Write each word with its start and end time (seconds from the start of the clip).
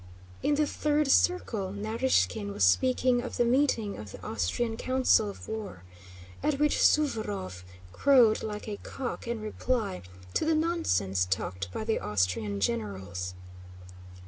In 0.41 0.55
the 0.55 0.65
third 0.65 1.09
circle, 1.09 1.71
Narýshkin 1.71 2.51
was 2.51 2.63
speaking 2.63 3.21
of 3.21 3.37
the 3.37 3.45
meeting 3.45 3.97
of 3.99 4.11
the 4.11 4.25
Austrian 4.25 4.75
Council 4.75 5.29
of 5.29 5.47
War 5.47 5.83
at 6.41 6.57
which 6.59 6.77
Suvórov 6.79 7.61
crowed 7.93 8.41
like 8.41 8.67
a 8.67 8.77
cock 8.77 9.27
in 9.27 9.41
reply 9.41 10.01
to 10.33 10.43
the 10.43 10.55
nonsense 10.55 11.23
talked 11.29 11.71
by 11.71 11.83
the 11.83 11.99
Austrian 11.99 12.59
generals. 12.59 13.35